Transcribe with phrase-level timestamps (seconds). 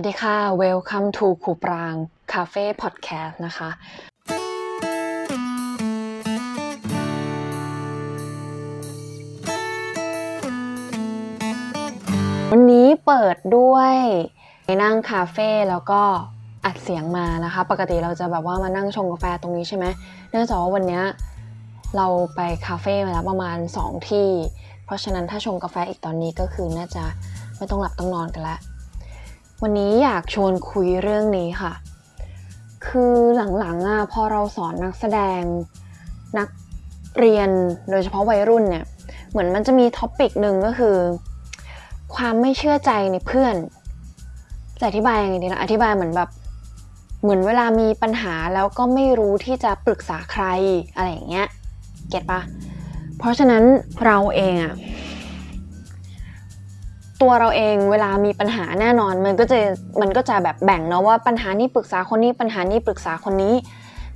[0.00, 1.94] วัสดีค่ะ Welcome to ครูปราง
[2.32, 3.70] คาเฟ่พอดแคสต์นะคะ
[12.50, 13.94] วันนี้เปิดด้วย
[14.64, 16.02] ไปนั่งคาเฟ่แล้วก็
[16.64, 19.86] อัดเสียงมานะคะ ปกติเราจะแบบว่ามานั่งชงกาแฟตรงนี้ใช่ไหม
[20.30, 21.00] เนื่องจากว่าวันนี้
[21.96, 24.28] เราไปคาเฟ่มาแล้วประมาณ 2 ที่
[24.84, 27.04] เพราะฉะนั้นถ้าชงกาแฟอีกตอนนี้ก็คือน่าจะ
[27.56, 28.60] ไม่ต้องหลับต้องนอนกันแล้ว
[29.64, 31.72] วันนี้อยากชวนคุยเรื่องนี้ค่ะ
[32.86, 33.14] คือ
[33.58, 35.40] หลังๆอะพอเราสอนนักแสดง
[36.38, 36.48] นัก
[37.18, 37.50] เรียน
[37.90, 38.84] โดยเฉพาะวัยรุ่นเนี่ย
[39.30, 40.96] เหมือนมันจะมีท็อปิกหนึ่งก็คือ
[42.14, 43.54] ความไม่เชื่อใจในเพื่อน
[44.80, 46.28] จะอธิบายยังไงดีนะ อธิบายเหมือนแบบ
[47.22, 50.44] เหมือนเวลามีปัญหาแล้วก็ไม่รู้ที่จะปรึกษาใคร
[50.94, 51.46] อะไรอย่างเงี้ย
[52.08, 52.40] เก็ตปะ
[53.18, 53.62] เพราะฉะนั้น
[54.04, 54.74] เราเองอะ
[57.20, 59.58] ตัวเราเองเวลามีปัญหาแน่นอน มันก็จะ
[60.00, 63.54] มันก็จะแบบแบ่งเนาะว่าปัญหานี้ปรึกษาคนนี้ปัญหานี้ปรึกษาคนนี้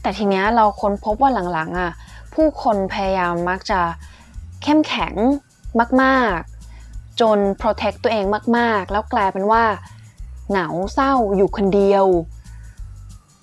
[0.02, 1.92] แต่ทีเนี้ยเราค้นพบว่าหลังๆอะ
[2.34, 3.80] ผู้คนพยายามมักจะ
[4.62, 5.14] เข้มแข็ง
[6.02, 8.24] มากๆ จน protect ตัวเอง
[8.56, 9.62] มาก ๆ แล้วกลายเป็นว่า
[10.50, 12.04] เหงาเศร้าอยู่คนเดียว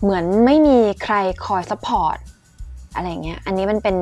[0.02, 2.18] เหมือนไม่มีใครคอย support
[2.96, 3.96] อะไรเงี้ยอันนี้มันเป็น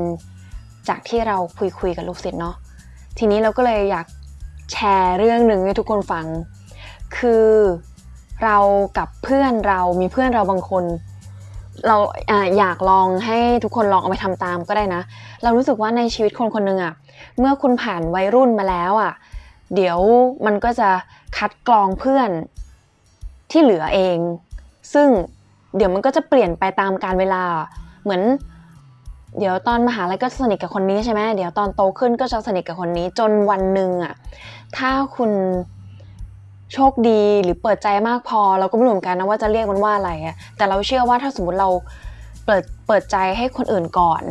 [0.89, 2.55] จากที่เราคุยคุยกับลูกศิษย์เนาะ
[3.17, 4.05] ทีนี้เราก็เลยอยาก
[4.71, 6.25] แชร์เรื่องหนึ่งให้ทุกคนฟัง
[7.17, 7.47] คือ
[8.43, 8.57] เรา
[8.97, 10.83] กับเพื่อนเรามีเพื่อนเราบางคน
[11.87, 11.97] เรา
[12.29, 15.01] ออยากลองให้ทุกคนลองเอาไปทำตามก็ได้นะ
[15.43, 16.93] เรารู้สึกว่าในชีวิตคนคนหนึ่งอะ
[17.39, 19.13] เมื่อคุณผ่านวัยรุ่นมาแล้วอะ
[19.75, 19.99] เดี๋ยว
[20.45, 20.89] มันก็จะ
[21.37, 22.29] คัดกรองเพื่อน
[23.51, 24.17] ที่เหลือเอง
[24.93, 25.07] ซึ่ง
[25.77, 27.43] เดี๋ยวมันก็จะเปลี่ยนไปตามการเวลา
[28.03, 28.21] เหมือน
[29.37, 34.13] เดี๋ยวตอนมหาลัยก็สนิทกับคนนี้ใช่ไหมเดี๋ยวตอนโตขึ้นก็จะสนิทกับคนนี้ จนวันหนึ่งอะ
[34.77, 35.31] ถ้าคุณ
[36.73, 41.69] โชคดีหรือเปิดใจมากพอ เราก็ไม่รู้เหมือนกันนะว่าจะเรียกมันว่าอะไรอะแต่เราเชื่อว่าถ้าสมมติเรา
[42.45, 44.21] เปิดเปิดใจให้คนอื่นก่อน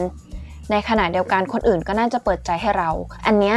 [0.70, 2.90] ในขณะเดียวกันคนอื่นก็น่าจะเปิดใจให้เรา
[3.26, 3.56] อันเนี้ย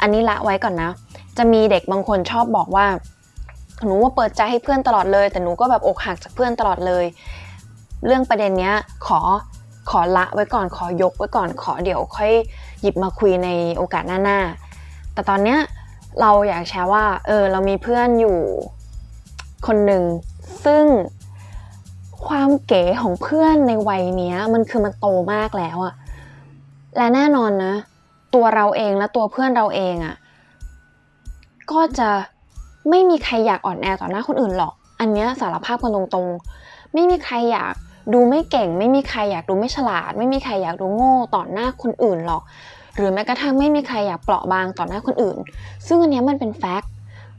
[0.00, 0.90] อันนี้ละไว้ก่อนนะ
[1.38, 2.86] จะมีเด็กบางคนชอบบอกว่า
[3.84, 7.04] หนูว่าเปิดใจให้เพื่อนตลอดเลย แต่หนูก็แบบอกหักจากเพื่อนตลอดเลย
[8.06, 8.74] เรื่องประเด็นเนี้ย
[9.06, 9.20] ขอ
[9.88, 12.32] ขอละไว้ก่อนขอยกไว้ก่อนขอเดี๋ยวค่อย
[12.80, 15.58] หยิบมาคุยในโอกาสหน้าๆแต่ตอนเนี้ย
[16.20, 18.38] เราอยากแชร์ว่าเออเรามีเพื่อนอยู่
[19.66, 20.02] คนหนึ่ง
[20.64, 20.84] ซึ่ง
[22.26, 25.94] ความเก๋ของเพื่อนในวัยเนี้ย มันคือมันโตมากแล้วอะ
[26.96, 27.74] และแน่นอนนะ
[28.34, 30.14] ตัวเราเองและตัวเพื่อนเราเองอะ
[31.72, 32.10] ก็จะ
[32.90, 37.74] ไม่มีใครอยากอ่อนแอต่อหน้าคนอื่นหรอก อันเนี้ยสารภาพกันตรงๆ ไม่มีใครอยาก
[38.12, 42.42] ดูไม่เก่ง ไม่มีใครอยากดูไม่ฉลาด ไม่มีใครอยากดูโง่ต่อหน้าคนอื่นหรอก
[42.96, 45.38] หรือแม้กระทั่งไม่มีใครอยากเปราะบางต่อหน้าคนอื่น
[45.86, 46.92] ซึ่งอันนี้มันเป็นแฟกต์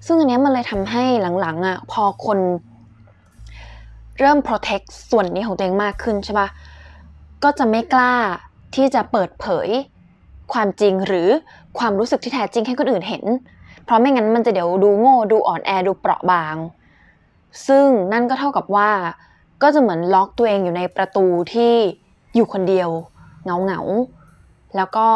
[0.06, 1.04] ซึ่งอันนี้มันเลยทำให้
[1.40, 2.40] หลังๆอะพอคน
[4.20, 6.48] เริ่ม protect ส่วนนี้ของตัวเองมากขึ้นใช่ปะ
[7.44, 8.14] ก็จะไม่กล้า
[8.76, 9.68] ที่จะเปิดเผย
[10.54, 11.28] ความจริงหรือ
[11.80, 13.26] ความรู้สึกที่แท้จริงให้คนอื่นเห็น
[13.86, 16.56] เพราะไม่งั้นมันจะเดี๋ยวดูโง่ดูอ่อนแอดูเปราะบาง
[17.68, 18.90] ซึ่งนั่นก็เท่ากับว่า
[19.62, 21.74] ก็จะเหมือนล็อกตัวเองอยู่ในประตูที่
[22.36, 22.90] อยู่คนเดียว
[23.46, 25.08] เงาเงาๆแล้วก็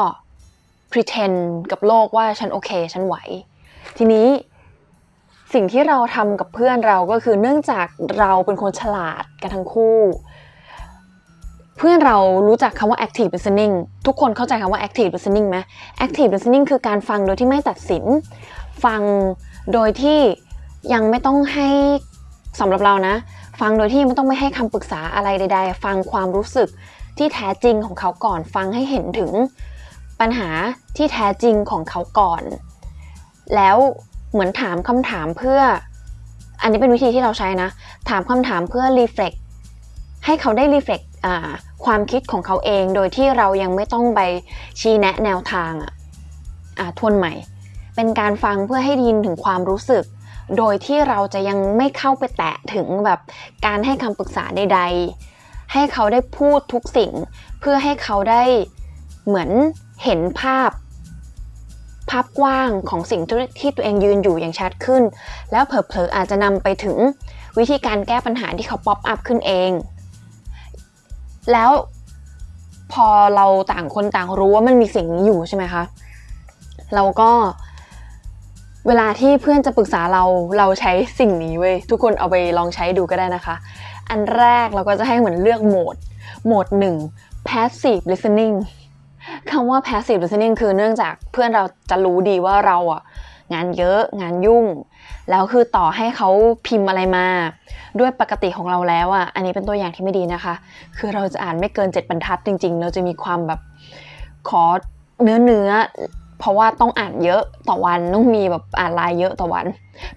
[0.91, 1.37] pretend
[1.71, 3.15] กับโลกว่าฉันโอเค ฉันไหว
[3.97, 4.27] ทีนี้
[5.53, 7.87] สิ่งที่เราทำกับเพื่อนเราก็คือเนื่องจาก
[8.19, 9.97] เราเป็นคนฉลาดกันทั้งคู่
[11.77, 12.17] เพื่อนเรา
[12.47, 13.73] รู้จักคำว่า active listening
[14.05, 15.57] ทุกคนเข้าใจคำว่า active listening ไหม
[16.05, 18.03] active listening คือการฟังโดยที่ไม่ตัดสิน
[18.83, 19.01] ฟัง
[19.73, 20.19] โดยที่
[20.93, 21.69] ยังไม่ต้องให้
[22.59, 23.15] สำหรับเรานะ
[23.59, 26.69] ฟังโดยที่ไม่ต้องไม่ให้คำปรึกษาอะไรใด ๆ ฟังความรู้สึก
[27.17, 29.31] ที่แท้จริงของเขาก่อนฟังให้เห็นถึง
[30.19, 30.49] ปัญหา
[30.97, 32.43] ที่แท้จริงของเขาก่อน
[33.55, 33.77] แล้ว
[34.31, 35.59] เหมือนถามคำถามเพื่อ
[36.61, 37.69] อันนี้เป็นวิธีที่เราใช้นะ
[38.09, 39.37] ถามคำถามเพื่อ reflect
[40.25, 41.05] ให้เขาได้ reflect
[41.85, 44.19] ความคิดของเขาเองโดยที่เรายังไม่ต้องไป
[44.79, 45.91] ชี้แนะแนวทางอะ
[46.79, 47.33] อะทวนใหม่
[47.95, 50.03] เป็นการฟังเพื่อให้ยินถึงความรู้สึก
[50.57, 53.19] โดยที่เราจะยังไม่เข้าไปแตะถึงแบบ
[53.65, 54.81] การให้คำปรึกษาใด
[55.25, 57.11] ๆ ให้เขาได้พูดทุกสิ่ง
[57.59, 58.44] เพื่อให้เขาได้
[59.27, 59.50] เหมือน
[60.03, 60.69] เห็นภาพ
[62.09, 63.21] ภาพกว้างของสิ่ง
[63.59, 65.03] ที่ตัวเองยืนอยู่อย่างชัดขึ้น
[65.51, 66.97] แล้วเผลอๆอาจจะนำไปถึง
[67.57, 69.71] วิธีการแก้ปัญหาที่เขาป๊อปอัพขึ้นเอง
[71.51, 71.71] แล้ว
[72.94, 75.83] พอเราต่างคนต่างรู้ว่ามันมีสิ่งนี้อยู่ใช่ไหมคะ
[76.95, 77.31] เราก็
[77.72, 80.24] เเวลาที่เพื่อนจะปรึกษาเรา
[80.57, 83.56] เราใช้สิ่งนี้เว้ยทุกคนเอาไปลองใช้ดูก็ได้นะคะ
[84.09, 85.95] อันแรกเราก็จะให้เหมือนเลือกโหมด
[86.45, 86.95] โหมดหนึ่ง
[87.47, 88.56] passive listening
[89.51, 93.01] คำว่า passive listening คือเนื่องจากเพื่อนเราจะรู้ดีว่าเราอะ
[93.53, 94.65] งานเยอะงานยุ่ง
[95.30, 96.30] แล้วคือต่อให้เขา
[96.68, 97.27] พิมพ์อะไรมา
[98.00, 100.53] ด้วยปกติของเราแล้วอะอันนี้เป็นตัวอย่างที่ไม่ดีนะคะ
[100.97, 103.59] คือเราจะอ่านไม่เกินเจ็ดบรรทัดจริง ๆ เราจะมีความแบบ
[104.50, 104.63] ขอ
[105.24, 105.69] เนื้อเนื้อ
[106.44, 109.66] เพราะว่าต้องอ่านเยอะต่อวันต้องมีแบบอ่านลายเยอะต่อวัน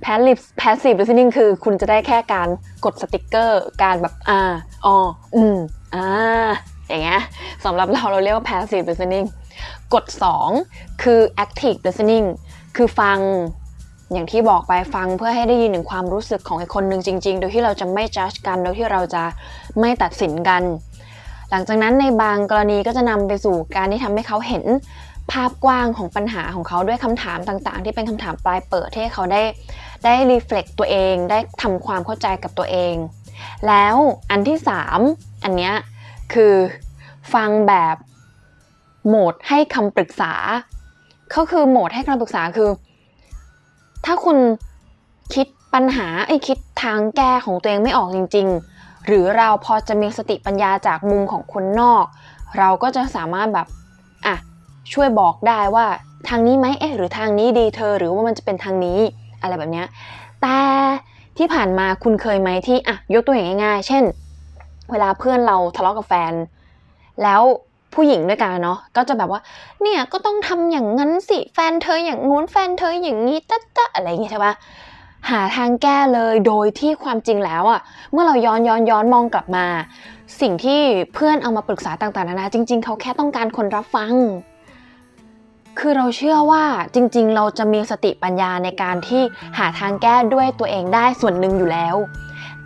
[0.05, 2.49] passive passive listening คือคุณจะได้แค่การ
[2.85, 4.41] กดสติกเกอร์การแบบอ่า
[4.85, 4.97] อ๋อ
[5.37, 5.57] อืม
[5.95, 6.07] อ่า
[6.89, 7.23] อย่างเงี้ย
[7.65, 9.27] สำหรับเราเราเรียกว่า passive listening
[9.95, 10.05] กด
[10.55, 12.27] 2 คือ active listening
[12.77, 13.19] คือฟัง
[14.13, 19.23] อย่างที่บอกไปฟังเพื่อให้ได้ยินถึงความรู้สึกของอีกคนหนึ่งจริง ๆ โดยที่เราจะไม่ judge กัน โดยที่เราจะ
[19.81, 20.63] ไม่ตัดสินกัน
[21.51, 24.65] หลังจากนั้นในบางกรณีก็จะนำไปสู่การที่ทำให้เขาเห็น
[25.31, 29.43] ภาพกว้างของปัญหาของเขาด้วยคำถามต่างๆ ที่เป็นคำถามปลายเปิดที่เขาได้
[30.05, 32.95] ได้รีเฟล็กตัวเองได้ทำความเข้าใจกับตัวเอง
[33.67, 33.97] แล้ว
[34.31, 34.59] อันที่
[35.01, 35.75] 3 อันเนี้ย
[36.33, 36.55] คือ
[37.35, 37.97] ฟังแบบ
[39.07, 40.33] โหมดให้คำปรึกษา
[41.35, 42.71] ก็คือโหมดให้คำปรึกษาคือ
[44.05, 44.39] ถ้าคุณ
[45.35, 52.05] คิดปัญหาไอ้คิดทางแก้ของตัวเองไม่ออกจริง ๆ หรือเราพอจะมีสติปัญญาจากมุมของคนนอก
[52.59, 53.67] เราก็จะสามารถแบบ
[54.93, 55.87] ช่วยบอกได้ว่า
[56.29, 58.99] ทางนี้ไหมเอ๊ะหรือทางนี้ดีเธอหรือว่ามันจะเป็นทางนี้
[59.43, 59.85] อะไรแบบนี้
[60.43, 60.57] แต่
[61.39, 64.05] ที่ผ่านมาคุณเคยไหมที่อะยกตัวอย่างง่ายๆ เช่น
[64.91, 66.33] เวลาเพื่อนเราทะเลาะกับแฟน
[67.23, 67.43] แล้ว
[67.95, 69.41] ผู้หญิงด้วยกันเนาะก็จะแบบว่า
[69.83, 74.55] เนี่ยก็ต้องทำอย่างนั้นสิแฟนเธออย่างงู้นแฟนเธออย่างนี้ตะตะอะไรอย่างงี้ใช่ปะ
[75.31, 77.81] หาทางแก้เลยโดยที่ความจริงแล้วอะ่ะ
[78.13, 79.67] เมื่อเราย้อนย้อนย้อนมองกลับมา
[80.41, 80.81] สิ่งที่
[81.15, 84.13] เพื่อนเอามาปรึกษาต่างๆนานาจริง ๆเขาแค่ต้องการคนรับฟัง
[85.79, 86.65] คือเราเชื่อว่า
[86.95, 89.23] จริง ๆ เราจะมีสติปัญญาในการที่
[89.59, 91.97] หาทางแก้ด้วยตัวเองได้ส่วนหนึ่งอยู่แล้ว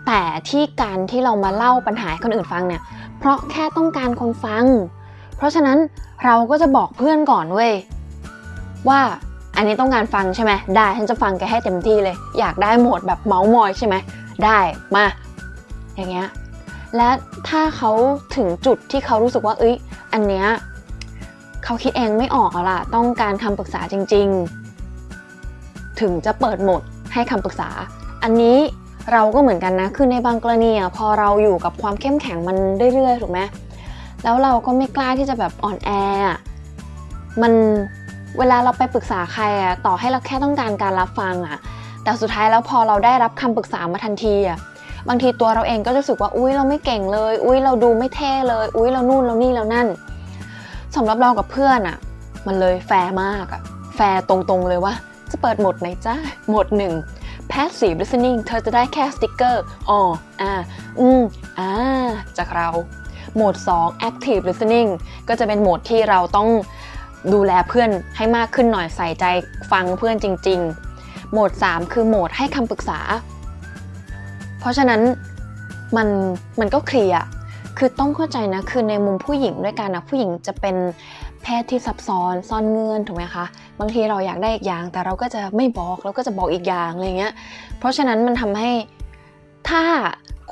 [0.07, 2.83] แต่ที่การที่เรามาเล่าปัญหาให้คนอื่นฟังเนี่ย
[3.19, 4.65] เพราะแค่ต้องการคนฟัง
[5.37, 5.79] เพราะฉะนั้น
[6.25, 7.73] เราก็จะบอกเพื่อนก่อนเว้ย
[8.89, 9.01] ว่า
[9.57, 13.95] อันนี้ต้องการฟังใช่ไหมได้ฉันจะฟังแกให้เต็มที่เลย อยากได้โหมดแบบเมาส์มอยใช่ไหม
[14.45, 14.59] ได้
[14.95, 15.05] มา
[15.97, 16.29] อย่างเงี้ย
[16.97, 17.09] และ
[17.49, 17.91] ถ้าเขา
[18.37, 19.75] ถึงจุดที่เขารู้สึกว่าเอ้ย
[20.13, 20.47] อันเนี้ย
[21.65, 24.29] เขาคิดเองไม่ออกแล้วล่ะ ต้องการคำปรึกษาจริง
[25.15, 27.69] ๆ ถึงจะเปิดโหมดให้คำปรึกษา
[28.23, 28.59] อันนี้
[29.13, 32.57] เราก็เหมือนกันนะ คือในบางกรณีอะพอเราอยู่กับความเข้มแข็งมัน
[32.95, 33.41] เรื่อยๆ ถูกไหม
[34.25, 35.91] แล้วเราก็ไม่กล้าที่จะแบบอ่อนแอ
[37.43, 37.53] มัน
[38.39, 41.59] เวลาเราไปปรึกษาใครอะต่อให้เราแค่ต้องการการรับฟังอะ
[42.03, 44.59] แต่สุดท้ายแล้วพอเราได้รับคำปรึกษามาทันทีอะ
[45.09, 49.87] บางทีตัวเราเองก็จะรู้สึกว่า อุ้ยเราไม่เก่งเลย อุ้ยเราดูไม่เท่เลย อุ้ยเรานู่นเรานี่เรานั่น
[50.97, 51.99] สำหรับเรากับเพื่อนอะ
[52.47, 53.63] มันเลยแฟร์มากอะ
[53.97, 54.95] แฟร์ตรงๆเลยว่า
[55.31, 56.15] จะเปิดโหมดไหนจ้า
[56.49, 56.93] โหมดหนึ่ง
[57.51, 60.01] passive listening เธอจะได้แค่สติ๊กเกอร์อ๋อ
[60.41, 60.53] อ่า
[61.01, 61.21] อืม
[61.59, 61.71] อ่า
[62.39, 62.69] จากเรา
[63.35, 64.89] โหมด 2 active listening
[65.29, 66.49] ก็จะเป็นโหมดที่เราต้อง
[67.33, 69.25] ดูแลเพื่อนให้มากขึ้นหน่อยใส่ใจ
[69.73, 70.61] ฟังเพื่อนจริง
[70.97, 72.99] ๆ โหมด 3 คือโหมดให้คำปรึกษา
[74.61, 75.01] เพราะฉะนั้น
[75.97, 76.09] มัน
[76.61, 77.21] มันก็เคลียร์
[77.79, 80.77] คือต้องเข้าใจนะคือในมุมผู้หญิงด้วยกันนะผู้หญิงจะเป็น
[81.43, 83.45] แพทย์ที่ซับซ้อนซ่อนเงื่อนถูกไหมคะ
[83.81, 87.33] บางทีเราอยากได้อีกอย่าง แต่เราก็จะไม่บอกเราก็จะบอกอีกอย่างอะไรเงี้ย
[87.79, 88.71] เพราะฉะนั้นมันทำให้
[89.69, 89.83] ถ้า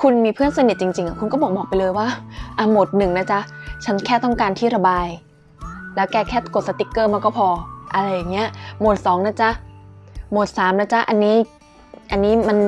[0.01, 2.07] คุณมีเพื่อนสนิทจริงๆคุณก็บอกบอกไปเลยว่า
[2.59, 3.41] อะหมดหนึ่งนะจ๊ะ
[3.85, 5.07] ฉันแค่ต้องการที่ระบาย
[5.97, 7.49] แล้วแกแค่กดสติกเกอร์มาก็พอ
[7.95, 8.49] อะไรอย่างเงี้ย
[8.81, 9.51] หมวด2นะจ๊ะ
[10.33, 11.37] หมวด3นะจ๊ะอันนี้
[12.11, 12.59] อันนี้มัน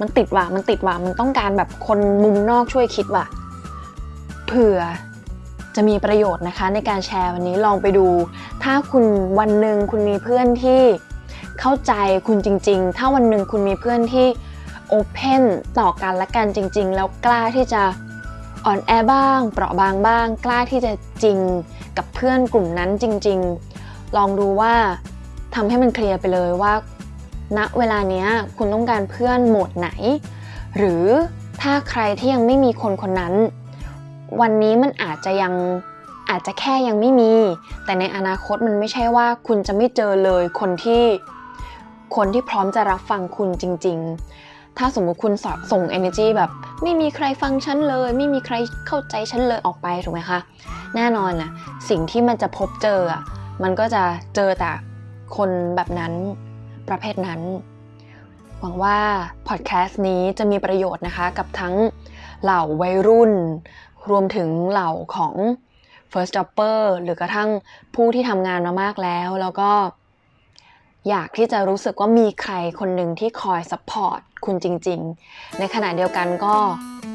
[0.00, 3.24] มันติดว่ะมันติดว่ะมันต้องการแบบคนมุมนอกช่วยคิดว่ะ
[4.46, 4.78] เผื่อ
[5.74, 8.06] จะมีประโยชน์นะคะในการแชร์วันนี้ลองไปดู
[8.62, 9.04] ถ้าคุณ
[9.38, 10.82] วันหนึ่งคุณมีเพื่อนที่
[11.60, 11.92] เข้าใจ
[12.26, 14.26] คุณจริง ๆ ถ้าวันหนึ่งคุณมีเพื่อนที่
[14.88, 15.42] โอเพน
[15.78, 17.82] ต่อกันและกันจริง ๆ แล้วกล้าที่จะ
[18.66, 21.38] อ่อนแอบ้าง เปราะบางบ้าง กล้าที่จะจริง
[21.96, 23.38] กับเพื่อนกลุ่มนั้นจริง
[23.78, 24.74] ๆ ลองดูว่า
[25.54, 26.72] ทำให้มันเคลียร์ไปเลยว่า
[27.58, 29.88] ณเวลาเนี้ยคุณต้องการเพื่อนโหมดไหน
[30.76, 31.04] หรือ
[31.62, 33.34] ถ้าใครที่ยังไม่มีคนคนนั้น
[34.40, 35.54] วันนี้มันอาจจะยัง
[36.30, 37.32] อาจจะแค่ยังไม่มี
[37.84, 41.02] แต่ในอนาคตมันไม่ใช่ว่าคุณจะไม่เจอเลยคนที่
[42.16, 43.98] คนที่พร้อมจะรับฟังคุณจริง
[44.38, 45.32] ๆ ถ้าสมมุติคุณ
[45.72, 46.50] ส่ง energy แบบ
[46.82, 48.54] ไม่มีใครฟังฉันเลย ไม่มีใคร
[48.86, 50.38] เข้าใจฉันเลยออกไปถูกไหมคะ
[50.96, 51.50] แน่นอนนะ
[51.88, 53.22] สิ่งที่มันจะพบเจออะ
[53.62, 54.02] มันก็จะ
[54.34, 54.70] เจอแต่
[55.36, 56.12] คนแบบนั้น
[56.88, 57.40] ประเภทนั้น
[58.60, 58.98] หวังว่า
[59.48, 61.74] พอดแคสต์นี้จะมีประโยชน์นะคะกับทั้ง
[62.42, 63.32] เหล่าวัยรุ่น
[64.10, 65.34] รวมถึงเหล่าของ
[66.12, 67.50] first jobber หรือกระทั่ง
[67.94, 69.70] ผู้ที่ทำงานมามากแล้ว แล้วก็
[71.08, 76.56] อยากที่จะรู้สึกว่ามีใครคนหนึ่งที่คอย support คุณจริง ๆ ในขณะเดียวกันก็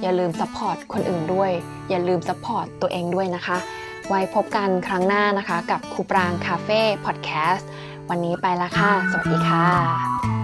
[0.02, 1.52] อย่าลืม support คนอื่นด้วย
[1.90, 3.58] อย่าลืม support ตัวเองด้วยนะคะ
[4.08, 7.68] ไว้พบกันครั้งหน้านะคะ กับครูปรางคาเฟ่พอดแคสต์
[8.10, 10.41] วันนี้ไปละค่ะ สวัสดีค่ะ